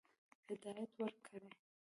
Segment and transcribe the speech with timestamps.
[0.47, 1.49] هدایت ورکړي.